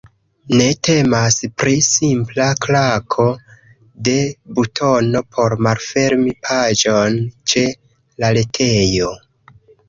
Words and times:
Ne 0.59 0.67
temas 0.87 1.35
pri 1.63 1.73
simpla 1.87 2.47
klako 2.65 3.25
de 4.09 4.15
butono 4.55 5.21
por 5.35 5.55
malfermi 5.69 6.35
paĝon 6.49 7.21
ĉe 7.53 7.67
la 8.25 8.33
retejo. 8.41 9.13